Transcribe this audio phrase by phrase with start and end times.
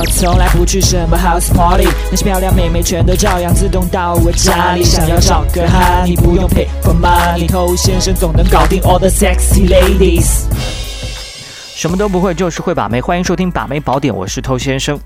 [0.00, 4.82] 我从来不去什么 house party，那些漂亮妹妹全都照样自动到我家里。
[4.82, 10.44] 想要找个哈，你不用 pay for money，偷先生总能搞定 all the sexy ladies。
[11.74, 12.98] 什么都不会，就是会把妹。
[12.98, 14.98] 欢迎收听《把妹宝典》，我是偷先生。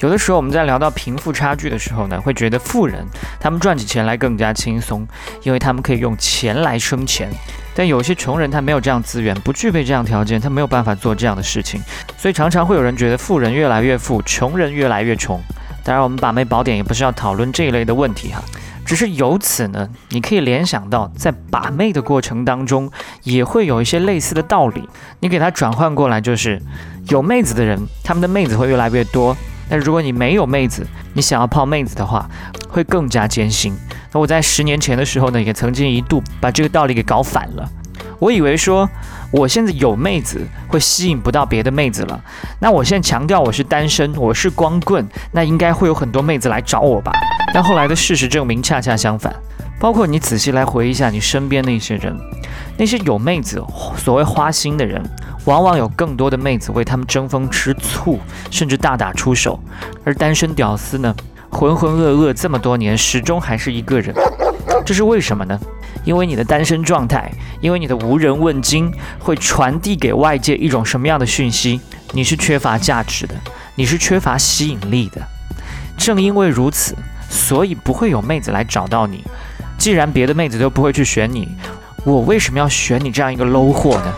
[0.00, 3.06] 有的时候我们在聊到贫富差距的时候呢，会觉得富人
[3.40, 5.08] 他们赚起钱来更加轻松，
[5.44, 7.30] 因为他们可以用钱来生钱。
[7.74, 11.80] 但有些穷人他没有这样资源，不具备这样条件，他没有办法做这样的事情。
[12.16, 15.40] 所以常常会有人觉得富人越来越富，穷人越来越穷。
[15.84, 18.42] 当然，我们把妹宝典也不是要讨论这一类的问题哈。
[18.84, 22.90] 只是由此呢，你可以联想到，在把妹的过程当中，
[23.22, 24.88] 也会有一些类似的道理。
[25.20, 26.60] 你给它转换过来，就是
[27.08, 29.36] 有妹子的人，他们的妹子会越来越多。
[29.68, 32.28] 但如果你没有妹子，你想要泡妹子的话，
[32.68, 33.74] 会更加艰辛。
[34.12, 37.68] 那我在十年前的时候呢，也曾经一度把这个道理给搞反了。
[38.18, 38.88] 我以为说，
[39.32, 42.20] 我现在有妹子会吸引不到别的妹子了。
[42.60, 47.12] 那我现在强调我是单身，我是光棍，那应该会有很多妹子来找我吧？
[47.52, 49.34] 但后来的事实证明，恰恰相反。
[49.80, 52.16] 包括你仔细来回忆一下你身边那些人，
[52.78, 53.60] 那些有妹子、
[53.96, 55.02] 所谓花心的人，
[55.44, 59.58] 往往有更多的妹子为他们争风吃醋，甚至大打出手。
[60.04, 61.12] 而单身屌丝呢，
[61.52, 64.12] 浑浑噩噩这么多年，始终还是一个人。
[64.84, 65.56] 这是为什么呢？
[66.04, 71.80] 因为你的单身状态，因为你的无人问津，会传递给外界一种什么样的讯息？
[72.10, 73.34] 你是缺乏价值的，
[73.76, 75.22] 你是缺乏吸引力的。
[75.96, 76.96] 正因为如此。
[77.32, 79.24] 所以不会有妹子来找到你。
[79.78, 81.48] 既然别的妹子都不会去选你，
[82.04, 84.12] 我为什么要选你这样一个 low 货呢？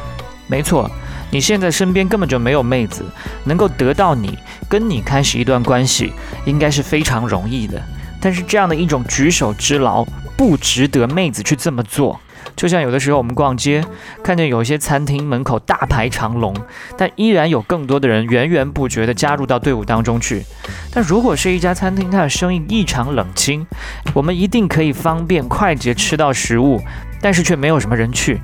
[0.48, 0.90] 没错，
[1.34, 3.04] 你现在身边根本就没有妹子
[3.42, 6.12] 能够得到你，跟你开始一段关系，
[6.44, 7.82] 应该是非常容易的。
[8.20, 10.05] 但是这样的一种举手之劳，
[10.36, 12.20] 不值得妹子去这么做。
[12.55, 13.84] 就像有的时候我们逛街，
[14.22, 16.55] 看见有一些餐厅门口大排长龙，
[16.96, 20.44] 但依然有更多的人源源不绝地加入到队伍当中去。
[20.92, 23.66] 但如果是一家餐厅，它的生意异常冷清，
[24.12, 26.80] 我们一定可以方便快捷吃到食物，
[27.20, 28.40] 但是却没有什么人去，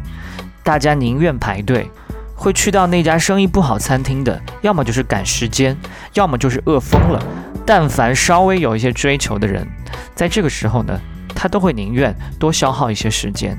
[0.65, 1.89] 大家宁愿排队，
[2.41, 5.77] 会去到那家生意不好餐厅的，要么就是赶时间，
[6.15, 7.23] 要么就是饿疯了。
[7.67, 9.69] 但凡稍微有一些追求的人，
[10.15, 10.99] 在这个时候呢，
[11.35, 13.59] 他都会宁愿多消耗一些时间。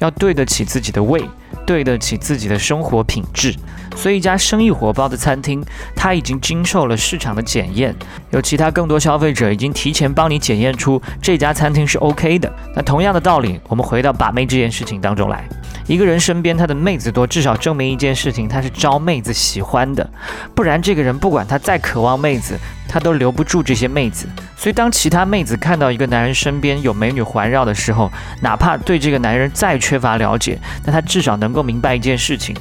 [0.00, 1.22] 要对得起自己的胃，
[1.66, 3.54] 对得起自己的生活品质，
[3.96, 5.62] 所以一家生意火爆的餐厅，
[5.94, 7.94] 它已经经受了市场的检验，
[8.30, 12.50] 有其他更多消费者已经提前帮你检验出这家餐厅是 OK 的。
[12.74, 15.46] 那同样的道理，我们回到把妹这件事情当中来，
[15.90, 20.08] 一个人身边他的妹子多，至少证明一件事情，他是招妹子喜欢的，
[20.54, 22.56] 不然这个人不管他再渴望妹子。
[22.92, 28.10] 他都留不住这些妹子，所以当其他妹子看到一个男人身边有美女环绕的时候，
[28.42, 32.52] 哪怕对这个男人再缺乏了解，那他至少能够明白一件事情：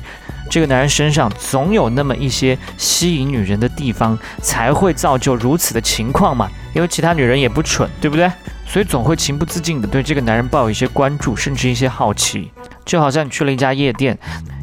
[0.47, 6.47] 这个男人身上总有那么一些吸引女人的地方，才会造就如此的情况嘛。
[6.75, 8.31] 因为其他女人也不蠢，对不对？
[8.67, 12.51] 所以总会情不自禁地对这个男人抱有一些关注，甚至一些好奇。
[12.89, 14.17] 就好像你去了一家夜店。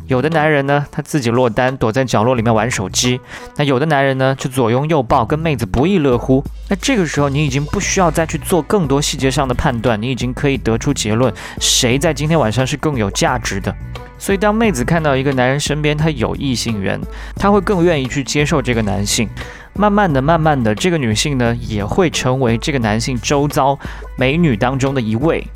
[0.08, 3.18] 有的男人呢，他自己落单，躲在角落里面玩手机；
[3.56, 6.44] 那有的男人呢，就左拥右抱，跟妹子不亦乐乎。
[6.68, 13.74] 那这个时候，你已经不需要再去做更多细节上的判断，你已经可以得出结论：谁在今天晚上是更有价值的。
[14.18, 17.00] 所以，当妹子看到一个男人身边他有异性缘，
[17.36, 19.28] 她会更愿意去接受这个男性。
[19.74, 23.78] 慢慢的，慢慢的，这个女性呢，也会成为这个男性周遭
[24.16, 25.46] 美女当中的一位。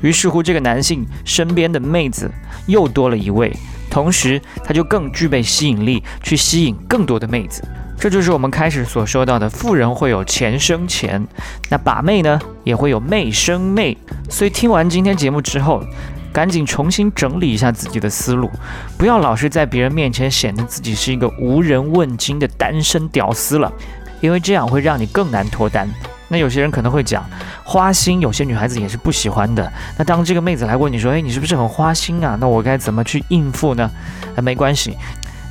[0.00, 2.30] 于是乎，这个男性身边的妹子
[2.66, 3.54] 又多了一位。
[3.90, 7.62] 同时，他就更具备吸引力，去吸引更多的妹子。
[7.98, 11.26] 这就是我们开始所说到的：富人会有钱生钱，
[11.70, 13.96] 那把妹呢也会有妹生妹。
[14.28, 15.82] 所以听完今天节目之后，
[16.30, 18.50] 赶紧重新整理一下自己的思路，
[18.98, 23.72] 不要老是在别人面前显得自己是一个无人问津的单身屌丝了，
[24.20, 25.88] 因为这样会让你更难脱单。
[26.28, 27.24] 那有些人可能会讲
[27.62, 29.72] 花心，有些女孩子也是不喜欢的。
[29.96, 33.90] 那当这个妹子来问你说：“哎，你是不是很花心啊？”那我该怎么去应付呢？
[34.34, 34.96] 那没关系，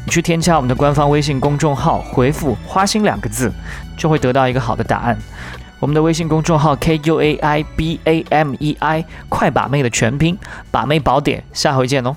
[0.05, 3.51] 你去添加我们的官方微信公众号，回复“花心”两个字，
[3.97, 5.17] 就会得到一个好的答案。
[5.79, 10.37] 我们的微信公众号 K U A I B A M E I，快把妹的全拼，
[10.71, 12.15] 把妹宝典，下回见哦。